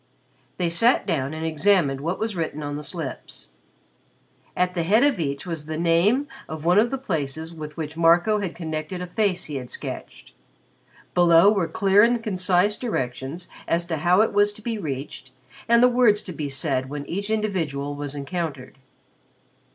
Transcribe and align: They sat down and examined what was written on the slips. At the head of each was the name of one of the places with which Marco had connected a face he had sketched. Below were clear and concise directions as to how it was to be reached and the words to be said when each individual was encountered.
They 0.57 0.71
sat 0.71 1.05
down 1.05 1.31
and 1.35 1.45
examined 1.45 2.01
what 2.01 2.17
was 2.17 2.35
written 2.35 2.63
on 2.63 2.75
the 2.75 2.81
slips. 2.81 3.49
At 4.57 4.73
the 4.73 4.81
head 4.81 5.03
of 5.03 5.19
each 5.19 5.45
was 5.45 5.67
the 5.67 5.77
name 5.77 6.27
of 6.49 6.65
one 6.65 6.79
of 6.79 6.89
the 6.89 6.97
places 6.97 7.53
with 7.53 7.77
which 7.77 7.95
Marco 7.95 8.39
had 8.39 8.55
connected 8.55 8.99
a 8.99 9.05
face 9.05 9.45
he 9.45 9.57
had 9.57 9.69
sketched. 9.69 10.31
Below 11.13 11.51
were 11.51 11.67
clear 11.67 12.01
and 12.01 12.23
concise 12.23 12.77
directions 12.77 13.47
as 13.67 13.85
to 13.85 13.97
how 13.97 14.21
it 14.21 14.33
was 14.33 14.51
to 14.53 14.63
be 14.63 14.79
reached 14.79 15.29
and 15.69 15.83
the 15.83 15.87
words 15.87 16.23
to 16.23 16.33
be 16.33 16.49
said 16.49 16.89
when 16.89 17.05
each 17.05 17.29
individual 17.29 17.93
was 17.93 18.15
encountered. 18.15 18.79